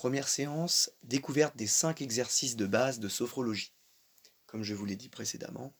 Première 0.00 0.28
séance, 0.28 0.90
découverte 1.02 1.58
des 1.58 1.66
cinq 1.66 2.00
exercices 2.00 2.56
de 2.56 2.64
base 2.64 3.00
de 3.00 3.08
sophrologie. 3.10 3.74
Comme 4.46 4.62
je 4.62 4.72
vous 4.72 4.86
l'ai 4.86 4.96
dit 4.96 5.10
précédemment, 5.10 5.74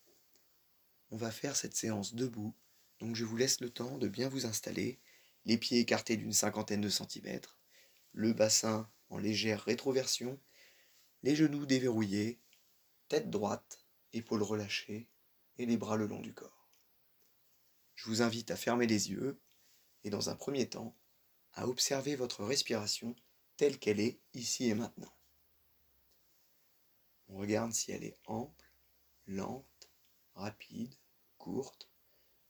on 1.11 1.17
va 1.17 1.31
faire 1.31 1.57
cette 1.57 1.75
séance 1.75 2.15
debout, 2.15 2.55
donc 2.99 3.17
je 3.17 3.25
vous 3.25 3.39
laisse 3.39 3.63
le 3.63 3.71
temps 3.71 3.97
de 3.97 4.09
bien 4.09 4.29
vous 4.29 4.45
installer, 4.45 5.01
les 5.47 5.57
pieds 5.57 5.79
écartés 5.79 6.19
d'une 6.19 6.35
cinquantaine 6.35 6.83
de 6.83 6.91
centimètres, 6.91 7.59
le 8.13 8.35
bassin 8.35 8.91
en 9.09 9.17
légère 9.17 9.63
rétroversion, 9.63 10.39
les 11.23 11.35
genoux 11.35 11.65
déverrouillés, 11.65 12.39
tête 13.09 13.31
droite, 13.31 13.87
épaules 14.13 14.43
relâchées 14.43 15.09
et 15.57 15.65
les 15.65 15.79
bras 15.79 15.97
le 15.97 16.07
long 16.07 16.21
du 16.21 16.35
corps. 16.35 16.69
Je 17.95 18.05
vous 18.05 18.21
invite 18.21 18.51
à 18.51 18.57
fermer 18.57 18.87
les 18.87 19.13
yeux 19.13 19.41
et 20.05 20.11
dans 20.11 20.29
un 20.29 20.37
premier 20.37 20.69
temps 20.69 20.95
à 21.55 21.67
observer 21.67 22.17
votre 22.17 22.45
respiration 22.45 23.17
telle 23.61 23.79
qu'elle 23.79 24.01
est 24.01 24.19
ici 24.33 24.71
et 24.71 24.75
maintenant. 24.75 25.15
On 27.29 27.37
regarde 27.37 27.75
si 27.75 27.93
elle 27.93 28.05
est 28.05 28.17
ample, 28.25 28.73
lente, 29.27 29.91
rapide, 30.33 30.95
courte, 31.37 31.91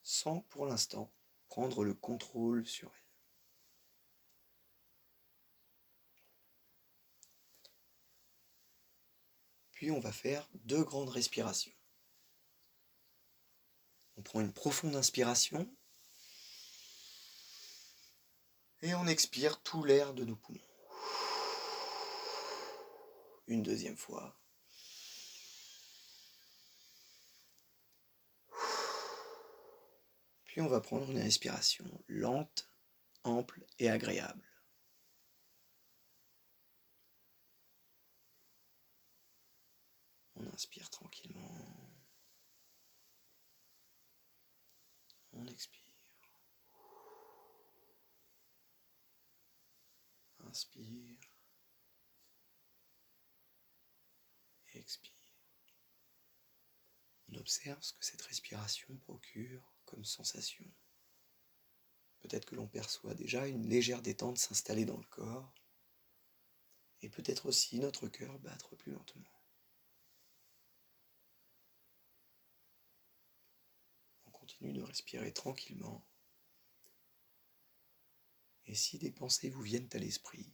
sans 0.04 0.42
pour 0.42 0.66
l'instant 0.66 1.12
prendre 1.48 1.82
le 1.82 1.94
contrôle 1.94 2.64
sur 2.64 2.94
elle. 2.94 3.08
Puis 9.72 9.90
on 9.90 9.98
va 9.98 10.12
faire 10.12 10.48
deux 10.54 10.84
grandes 10.84 11.08
respirations. 11.08 11.74
On 14.16 14.22
prend 14.22 14.40
une 14.40 14.52
profonde 14.52 14.94
inspiration 14.94 15.68
et 18.82 18.94
on 18.94 19.08
expire 19.08 19.60
tout 19.60 19.82
l'air 19.82 20.14
de 20.14 20.24
nos 20.24 20.36
poumons. 20.36 20.69
Une 23.50 23.64
deuxième 23.64 23.96
fois. 23.96 24.40
Puis 30.44 30.60
on 30.60 30.68
va 30.68 30.80
prendre 30.80 31.10
une 31.10 31.18
respiration 31.18 31.84
lente, 32.06 32.72
ample 33.24 33.66
et 33.80 33.90
agréable. 33.90 34.48
On 40.36 40.46
inspire 40.46 40.88
tranquillement. 40.88 41.90
On 45.32 45.44
expire. 45.48 45.80
Inspire. 50.38 51.09
On 57.28 57.36
observe 57.36 57.82
ce 57.82 57.92
que 57.92 58.04
cette 58.04 58.22
respiration 58.22 58.96
procure 58.96 59.72
comme 59.84 60.04
sensation. 60.04 60.64
Peut-être 62.20 62.44
que 62.44 62.56
l'on 62.56 62.66
perçoit 62.66 63.14
déjà 63.14 63.46
une 63.46 63.68
légère 63.68 64.02
détente 64.02 64.38
s'installer 64.38 64.84
dans 64.84 64.98
le 64.98 65.06
corps, 65.06 65.54
et 67.02 67.08
peut-être 67.08 67.46
aussi 67.46 67.78
notre 67.78 68.08
cœur 68.08 68.38
battre 68.40 68.76
plus 68.76 68.92
lentement. 68.92 69.32
On 74.26 74.30
continue 74.30 74.72
de 74.72 74.82
respirer 74.82 75.32
tranquillement, 75.32 76.04
et 78.66 78.74
si 78.74 78.98
des 78.98 79.10
pensées 79.10 79.50
vous 79.50 79.62
viennent 79.62 79.88
à 79.92 79.98
l'esprit, 79.98 80.52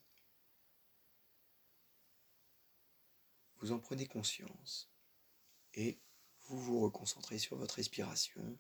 vous 3.66 3.72
en 3.72 3.80
prenez 3.80 4.06
conscience 4.06 4.88
et 5.74 5.98
vous 6.44 6.56
vous 6.60 6.80
reconcentrez 6.80 7.36
sur 7.36 7.56
votre 7.56 7.74
respiration. 7.74 8.56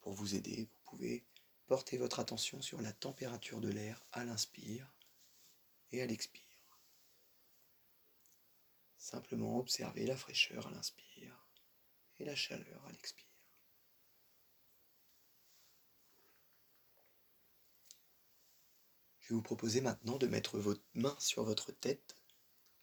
Pour 0.00 0.14
vous 0.14 0.34
aider, 0.34 0.68
vous 0.72 0.80
pouvez 0.90 1.24
porter 1.66 1.96
votre 1.96 2.18
attention 2.18 2.60
sur 2.60 2.82
la 2.82 2.92
température 2.92 3.60
de 3.60 3.68
l'air 3.68 4.04
à 4.10 4.24
l'inspire 4.24 4.92
et 5.92 6.02
à 6.02 6.06
l'expire. 6.06 6.42
Simplement 8.98 9.60
observer 9.60 10.06
la 10.06 10.16
fraîcheur 10.16 10.66
à 10.66 10.70
l'inspire 10.72 11.46
et 12.18 12.24
la 12.24 12.34
chaleur 12.34 12.84
à 12.86 12.90
l'expire. 12.90 13.28
Je 19.20 19.28
vais 19.28 19.34
vous 19.36 19.42
proposer 19.42 19.80
maintenant 19.80 20.18
de 20.18 20.26
mettre 20.26 20.58
votre 20.58 20.82
main 20.94 21.14
sur 21.20 21.44
votre 21.44 21.70
tête 21.70 22.16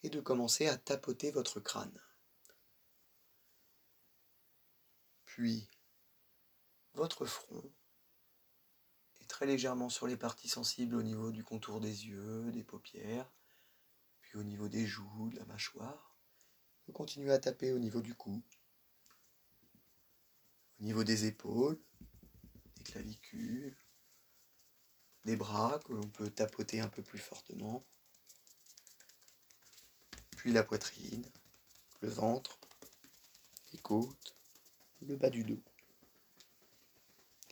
et 0.04 0.10
de 0.10 0.20
commencer 0.20 0.68
à 0.68 0.78
tapoter 0.78 1.32
votre 1.32 1.60
crâne. 1.60 2.02
Puis 5.26 5.70
votre 6.94 7.26
front 7.26 7.72
et 9.22 9.26
très 9.26 9.46
légèrement 9.46 9.90
sur 9.90 10.08
les 10.08 10.18
parties 10.18 10.50
sensibles 10.50 10.96
au 10.96 11.04
niveau 11.04 11.32
du 11.32 11.44
contour 11.44 11.80
des 11.80 12.08
yeux, 12.08 12.52
des 12.52 12.64
paupières, 12.64 13.32
puis 14.22 14.38
au 14.38 14.44
niveau 14.44 14.68
des 14.68 14.86
joues, 14.86 15.30
de 15.30 15.38
la 15.38 15.46
mâchoire. 15.46 16.18
Vous 16.88 16.94
continuez 16.94 17.32
à 17.32 17.40
taper 17.40 17.72
au 17.72 17.80
niveau 17.80 18.02
du 18.02 18.16
cou, 18.16 18.44
au 20.80 20.84
niveau 20.84 21.04
des 21.04 21.26
épaules, 21.26 21.80
des 22.76 22.84
clavicules, 22.84 23.78
des 25.26 25.36
bras 25.36 25.80
que 25.86 25.94
l'on 25.94 26.10
peut 26.10 26.30
tapoter 26.30 26.82
un 26.82 26.90
peu 26.90 27.04
plus 27.04 27.20
fortement 27.20 27.86
puis 30.42 30.52
la 30.52 30.64
poitrine, 30.64 31.24
le 32.00 32.10
ventre, 32.10 32.58
les 33.74 33.78
côtes, 33.78 34.36
le 35.02 35.16
bas 35.16 35.30
du 35.30 35.44
dos, 35.44 35.62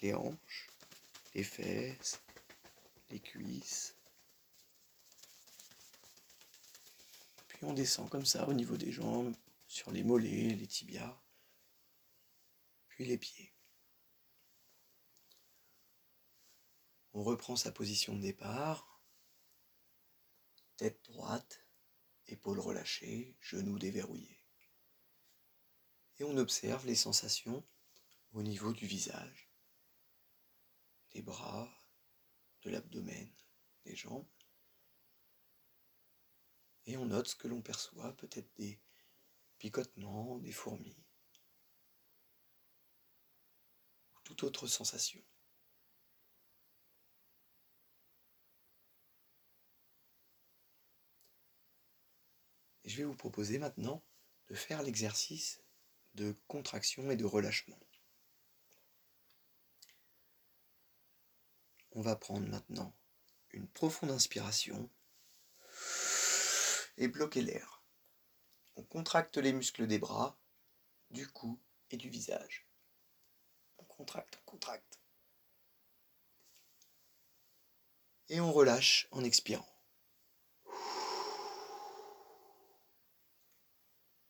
les 0.01 0.15
hanches, 0.15 0.71
les 1.35 1.43
fesses, 1.43 2.19
les 3.11 3.19
cuisses. 3.19 3.95
Puis 7.49 7.59
on 7.61 7.73
descend 7.73 8.09
comme 8.09 8.25
ça 8.25 8.47
au 8.47 8.53
niveau 8.53 8.75
des 8.75 8.91
jambes, 8.91 9.35
sur 9.67 9.91
les 9.91 10.01
mollets, 10.01 10.55
les 10.55 10.65
tibias, 10.65 11.15
puis 12.87 13.05
les 13.05 13.19
pieds. 13.19 13.53
On 17.13 17.21
reprend 17.21 17.55
sa 17.55 17.71
position 17.71 18.15
de 18.15 18.21
départ, 18.21 18.99
tête 20.75 20.99
droite, 21.03 21.68
épaules 22.31 22.59
relâchées, 22.59 23.35
genoux 23.39 23.79
déverrouillés. 23.79 24.43
Et 26.17 26.23
on 26.23 26.37
observe 26.37 26.85
les 26.85 26.95
sensations 26.95 27.65
au 28.33 28.43
niveau 28.43 28.73
du 28.73 28.85
visage, 28.85 29.49
des 31.11 31.21
bras, 31.21 31.73
de 32.61 32.69
l'abdomen, 32.69 33.31
des 33.85 33.95
jambes. 33.95 34.27
Et 36.85 36.97
on 36.97 37.05
note 37.05 37.27
ce 37.27 37.35
que 37.35 37.47
l'on 37.47 37.61
perçoit, 37.61 38.15
peut-être 38.17 38.53
des 38.57 38.79
picotements, 39.57 40.39
des 40.39 40.51
fourmis, 40.51 41.05
ou 44.15 44.19
toute 44.23 44.43
autre 44.43 44.67
sensation. 44.67 45.23
Je 52.89 52.97
vais 52.97 53.03
vous 53.03 53.15
proposer 53.15 53.59
maintenant 53.59 54.03
de 54.47 54.55
faire 54.55 54.81
l'exercice 54.81 55.61
de 56.15 56.35
contraction 56.47 57.11
et 57.11 57.15
de 57.15 57.23
relâchement. 57.23 57.79
On 61.91 62.01
va 62.01 62.15
prendre 62.15 62.47
maintenant 62.47 62.95
une 63.51 63.67
profonde 63.67 64.09
inspiration 64.09 64.89
et 66.97 67.07
bloquer 67.07 67.43
l'air. 67.43 67.83
On 68.75 68.83
contracte 68.83 69.37
les 69.37 69.53
muscles 69.53 69.85
des 69.85 69.99
bras, 69.99 70.39
du 71.11 71.27
cou 71.27 71.59
et 71.91 71.97
du 71.97 72.09
visage. 72.09 72.67
On 73.77 73.83
contracte, 73.83 74.39
on 74.41 74.51
contracte. 74.51 74.99
Et 78.29 78.39
on 78.39 78.51
relâche 78.51 79.07
en 79.11 79.23
expirant. 79.23 79.68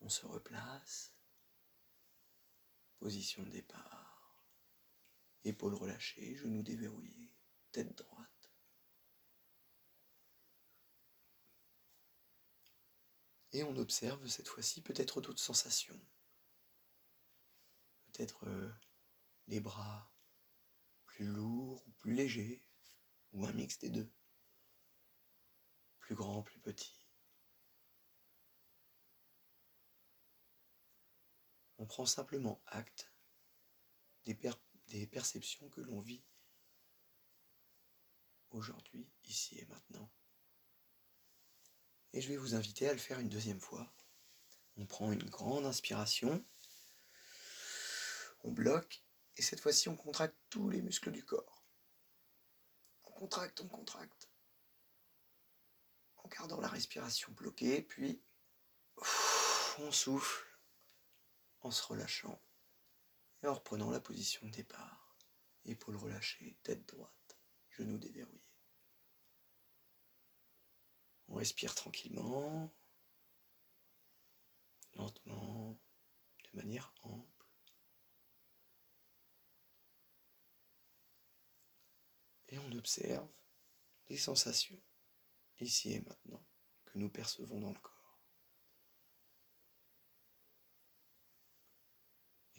On 0.09 0.11
se 0.11 0.25
replace. 0.25 1.13
Position 2.97 3.43
de 3.43 3.51
départ. 3.51 4.43
Épaules 5.43 5.75
relâchées, 5.75 6.35
genoux 6.35 6.63
déverrouillés, 6.63 7.31
tête 7.71 7.95
droite. 7.95 8.51
Et 13.51 13.61
on 13.61 13.77
observe 13.77 14.27
cette 14.27 14.47
fois-ci 14.47 14.81
peut-être 14.81 15.21
d'autres 15.21 15.39
sensations. 15.39 16.01
Peut-être 18.07 18.47
euh, 18.47 18.73
les 19.45 19.59
bras 19.59 20.11
plus 21.05 21.27
lourds 21.27 21.87
ou 21.87 21.91
plus 21.91 22.15
légers, 22.15 22.67
ou 23.33 23.45
un 23.45 23.53
mix 23.53 23.77
des 23.77 23.91
deux. 23.91 24.11
plus 25.99 26.15
grand, 26.15 26.41
plus 26.41 26.59
petit. 26.61 26.98
On 31.79 31.85
prend 31.85 32.05
simplement 32.05 32.61
acte 32.67 33.09
des, 34.25 35.07
perceptions 35.07 35.69
que 35.69 35.79
l'on 35.79 36.01
vit 36.01 36.21
aujourd'hui, 38.51 39.09
ici 39.23 39.57
et 39.59 39.65
maintenant. 39.67 40.11
Et 42.11 42.19
je 42.19 42.27
vais 42.27 42.35
vous 42.35 42.53
inviter 42.53 42.89
à 42.89 42.91
le 42.91 42.99
faire 42.99 43.19
une 43.19 43.29
deuxième 43.29 43.61
fois. 43.61 43.93
On 44.75 44.85
prend 44.85 45.13
une 45.13 45.23
grande 45.23 45.65
inspiration, 45.65 46.45
on 48.43 48.51
bloque, 48.51 49.01
et 49.37 49.41
cette 49.41 49.61
fois-ci 49.61 49.87
on 49.87 49.95
contracte 49.95 50.37
tous 50.49 50.69
les 50.69 50.81
muscles 50.81 51.11
du 51.11 51.23
corps. 51.23 51.63
On 53.05 53.11
contracte, 53.11 53.61
on 53.61 53.69
contracte. 53.69 54.29
En 56.17 56.27
gardant 56.27 56.59
la 56.59 56.67
respiration 56.67 57.31
bloquée, 57.31 57.81
puis 57.83 58.21
on 59.77 59.91
souffle 59.93 60.48
en 61.61 61.71
se 61.71 61.83
relâchant 61.83 62.41
et 63.43 63.47
en 63.47 63.53
reprenant 63.53 63.89
la 63.89 63.99
position 63.99 64.45
de 64.47 64.51
départ. 64.51 65.17
Épaules 65.65 65.97
relâchées, 65.97 66.57
tête 66.63 66.85
droite, 66.87 67.37
genoux 67.69 67.97
déverrouillés. 67.97 68.41
On 71.27 71.35
respire 71.35 71.75
tranquillement, 71.75 72.73
lentement, 74.95 75.77
de 76.45 76.57
manière 76.57 76.93
ample. 77.03 77.45
Et 82.47 82.57
on 82.57 82.71
observe 82.71 83.29
les 84.07 84.17
sensations, 84.17 84.81
ici 85.59 85.93
et 85.93 86.01
maintenant, 86.01 86.43
que 86.85 86.97
nous 86.97 87.09
percevons 87.09 87.59
dans 87.59 87.71
le 87.71 87.79
corps. 87.79 87.99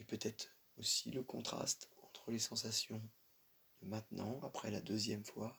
peut-être 0.11 0.53
aussi 0.75 1.09
le 1.09 1.23
contraste 1.23 1.89
entre 2.03 2.31
les 2.31 2.39
sensations 2.39 3.01
de 3.81 3.87
maintenant, 3.87 4.41
après 4.41 4.69
la 4.69 4.81
deuxième 4.81 5.23
fois, 5.23 5.55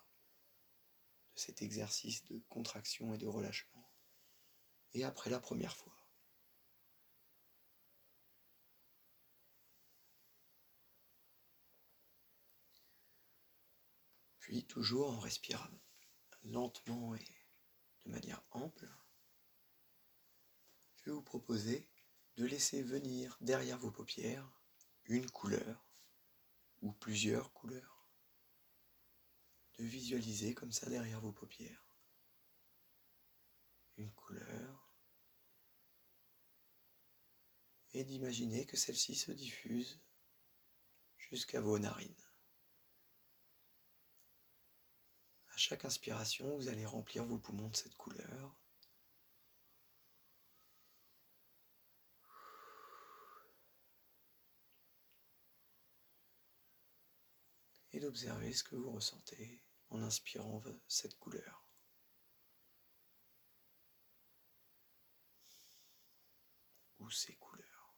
de 1.34 1.40
cet 1.40 1.62
exercice 1.62 2.22
de 2.26 2.38
contraction 2.50 3.14
et 3.14 3.19
de 3.19 3.26
relâchement, 3.26 3.90
et 4.93 5.04
après 5.04 5.31
la 5.31 5.40
première 5.40 5.75
fois. 5.75 5.96
Puis 14.40 14.66
toujours 14.66 15.12
en 15.12 15.19
respirant 15.19 15.81
lentement 16.43 17.14
et 17.14 17.25
de 18.04 18.10
manière 18.10 18.44
ample, 18.50 18.87
je 20.96 21.04
vais 21.06 21.12
vous 21.12 21.22
proposer 21.22 21.88
de 22.37 22.44
laisser 22.46 22.82
venir 22.82 23.37
derrière 23.40 23.79
vos 23.79 23.90
paupières 23.90 24.50
une 25.06 25.31
couleur 25.31 25.87
ou 26.81 26.93
plusieurs 26.93 27.52
couleurs. 27.52 28.06
De 29.79 29.84
visualiser 29.84 30.55
comme 30.55 30.73
ça 30.73 30.88
derrière 30.88 31.20
vos 31.20 31.32
paupières 31.32 31.87
une 33.96 34.12
couleur 34.12 34.96
et 37.93 38.05
d'imaginer 38.05 38.67
que 38.67 38.76
celle-ci 38.76 39.14
se 39.14 39.32
diffuse 39.32 40.00
jusqu'à 41.19 41.61
vos 41.61 41.78
narines. 41.78 42.14
À 45.49 45.56
chaque 45.56 45.85
inspiration, 45.85 46.56
vous 46.56 46.69
allez 46.69 46.87
remplir 46.87 47.25
vos 47.25 47.38
poumons 47.38 47.69
de 47.69 47.76
cette 47.76 47.94
couleur 47.96 48.56
et 57.92 58.00
d'observer 58.00 58.52
ce 58.52 58.64
que 58.64 58.76
vous 58.76 58.90
ressentez 58.90 59.62
en 59.90 60.02
inspirant 60.02 60.62
cette 60.88 61.18
couleur. 61.18 61.66
Ou 66.98 67.10
ces 67.10 67.34
couleurs. 67.34 67.94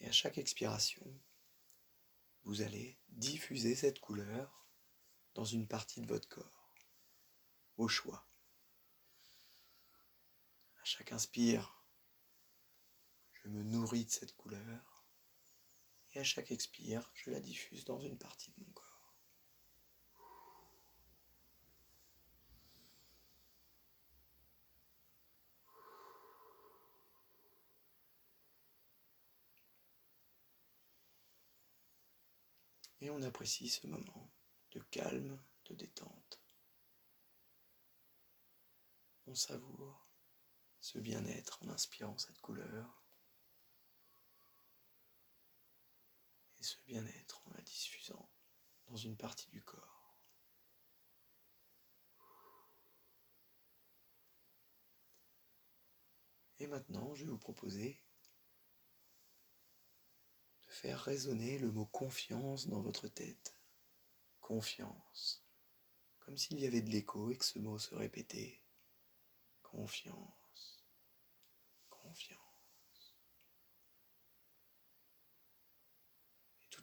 Et 0.00 0.06
à 0.06 0.12
chaque 0.12 0.38
expiration, 0.38 1.20
vous 2.44 2.60
allez 2.60 3.00
diffuser 3.08 3.74
cette 3.74 4.00
couleur 4.00 4.68
dans 5.32 5.46
une 5.46 5.66
partie 5.66 6.02
de 6.02 6.06
votre 6.06 6.28
corps, 6.28 6.74
au 7.78 7.88
choix. 7.88 8.28
À 10.80 10.84
chaque 10.84 11.12
inspire, 11.12 11.73
je 13.44 13.50
me 13.50 13.62
nourris 13.62 14.06
de 14.06 14.10
cette 14.10 14.34
couleur 14.36 15.04
et 16.14 16.20
à 16.20 16.24
chaque 16.24 16.50
expire, 16.50 17.10
je 17.14 17.30
la 17.30 17.40
diffuse 17.40 17.84
dans 17.84 18.00
une 18.00 18.16
partie 18.16 18.50
de 18.52 18.64
mon 18.64 18.72
corps. 18.72 18.90
Et 33.02 33.10
on 33.10 33.20
apprécie 33.22 33.68
ce 33.68 33.86
moment 33.86 34.32
de 34.70 34.80
calme, 34.90 35.38
de 35.66 35.74
détente. 35.74 36.40
On 39.26 39.34
savoure 39.34 40.08
ce 40.80 40.98
bien-être 40.98 41.58
en 41.62 41.68
inspirant 41.68 42.16
cette 42.16 42.38
couleur 42.38 43.03
ce 46.64 46.76
bien-être 46.86 47.46
en 47.46 47.50
la 47.54 47.62
diffusant 47.62 48.28
dans 48.86 48.96
une 48.96 49.16
partie 49.16 49.50
du 49.50 49.62
corps. 49.62 50.18
Et 56.58 56.66
maintenant, 56.66 57.14
je 57.14 57.24
vais 57.24 57.30
vous 57.30 57.38
proposer 57.38 58.02
de 60.62 60.70
faire 60.70 61.00
résonner 61.00 61.58
le 61.58 61.70
mot 61.70 61.84
confiance 61.86 62.68
dans 62.68 62.80
votre 62.80 63.08
tête. 63.08 63.54
Confiance. 64.40 65.44
Comme 66.20 66.38
s'il 66.38 66.58
y 66.58 66.66
avait 66.66 66.80
de 66.80 66.90
l'écho 66.90 67.30
et 67.30 67.36
que 67.36 67.44
ce 67.44 67.58
mot 67.58 67.78
se 67.78 67.94
répétait. 67.94 68.62
Confiance. 69.62 70.86
Confiance. 71.90 72.43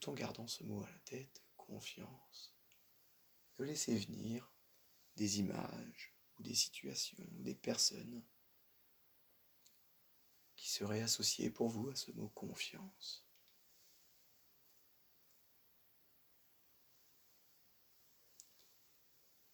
En 0.08 0.14
gardant 0.14 0.48
ce 0.48 0.64
mot 0.64 0.84
à 0.84 0.90
la 0.90 1.00
tête, 1.00 1.44
confiance, 1.58 2.56
de 3.58 3.64
laisser 3.64 3.98
venir 3.98 4.52
des 5.16 5.40
images 5.40 6.16
ou 6.38 6.44
des 6.44 6.56
situations 6.56 7.24
des 7.32 7.56
personnes 7.56 8.24
qui 10.56 10.70
seraient 10.70 11.02
associées 11.02 11.50
pour 11.50 11.70
vous 11.70 11.90
à 11.90 11.96
ce 11.96 12.12
mot 12.12 12.30
confiance. 12.30 13.26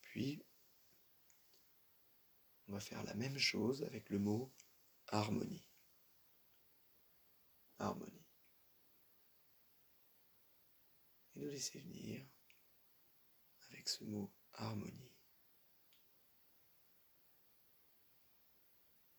Puis, 0.02 0.44
on 2.68 2.74
va 2.74 2.80
faire 2.80 3.04
la 3.04 3.14
même 3.14 3.38
chose 3.38 3.84
avec 3.84 4.10
le 4.10 4.20
mot 4.20 4.52
harmonie. 5.08 5.70
Harmonie. 7.80 8.27
Et 11.38 11.40
de 11.40 11.50
laisser 11.50 11.80
venir 11.80 12.26
avec 13.70 13.88
ce 13.88 14.04
mot 14.04 14.34
harmonie. 14.54 15.14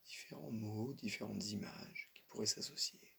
Différents 0.04 0.50
mots, 0.50 0.94
différentes 0.94 1.44
images 1.46 2.10
qui 2.14 2.22
pourraient 2.24 2.46
s'associer 2.46 3.14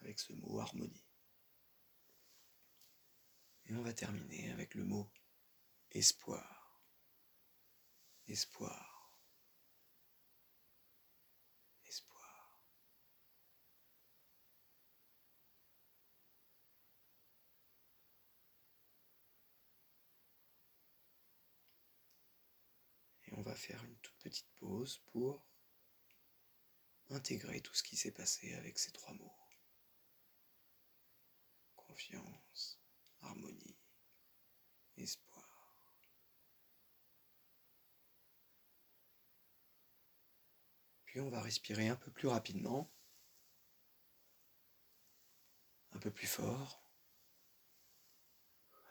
avec 0.00 0.20
ce 0.20 0.32
mot 0.34 0.60
harmonie. 0.60 1.04
Et 3.66 3.74
on 3.74 3.82
va 3.82 3.92
terminer 3.92 4.50
avec 4.52 4.74
le 4.74 4.84
mot 4.84 5.10
espoir. 5.90 6.80
Espoir. 8.28 8.98
on 23.38 23.42
va 23.42 23.47
faire 23.58 23.84
une 23.84 23.96
toute 23.98 24.16
petite 24.18 24.48
pause 24.58 25.02
pour 25.12 25.46
intégrer 27.10 27.60
tout 27.60 27.74
ce 27.74 27.82
qui 27.82 27.96
s'est 27.96 28.12
passé 28.12 28.54
avec 28.54 28.78
ces 28.78 28.92
trois 28.92 29.14
mots. 29.14 29.34
confiance, 31.98 32.78
harmonie, 33.22 33.76
espoir. 34.96 35.74
Puis 41.06 41.20
on 41.20 41.30
va 41.30 41.42
respirer 41.42 41.88
un 41.88 41.96
peu 41.96 42.12
plus 42.12 42.28
rapidement, 42.28 42.92
un 45.92 45.98
peu 45.98 46.12
plus 46.12 46.28
fort, 46.28 46.84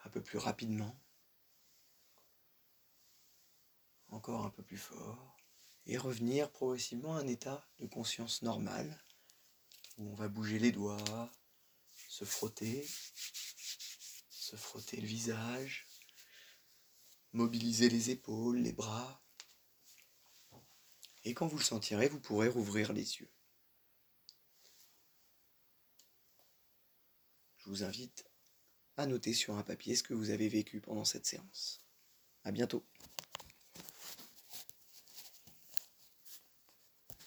un 0.04 0.10
peu 0.10 0.22
plus 0.22 0.38
rapidement, 0.38 1.00
encore 4.10 4.44
un 4.44 4.50
peu 4.50 4.62
plus 4.62 4.78
fort, 4.78 5.36
et 5.86 5.96
revenir 5.96 6.50
progressivement 6.50 7.16
à 7.16 7.20
un 7.20 7.26
état 7.26 7.66
de 7.78 7.86
conscience 7.86 8.42
normal, 8.42 9.02
où 9.96 10.10
on 10.10 10.14
va 10.14 10.28
bouger 10.28 10.58
les 10.58 10.72
doigts, 10.72 11.32
se 12.08 12.24
frotter, 12.24 12.86
se 14.28 14.56
frotter 14.56 15.00
le 15.00 15.06
visage, 15.06 15.86
mobiliser 17.32 17.88
les 17.88 18.10
épaules, 18.10 18.58
les 18.58 18.72
bras. 18.72 19.22
Et 21.24 21.34
quand 21.34 21.46
vous 21.46 21.58
le 21.58 21.64
sentirez, 21.64 22.08
vous 22.08 22.20
pourrez 22.20 22.48
rouvrir 22.48 22.92
les 22.92 23.18
yeux. 23.18 23.30
Je 27.58 27.68
vous 27.68 27.82
invite 27.82 28.24
à 28.96 29.06
noter 29.06 29.34
sur 29.34 29.56
un 29.56 29.62
papier 29.62 29.94
ce 29.94 30.02
que 30.02 30.14
vous 30.14 30.30
avez 30.30 30.48
vécu 30.48 30.80
pendant 30.80 31.04
cette 31.04 31.26
séance. 31.26 31.84
À 32.44 32.50
bientôt. 32.50 32.86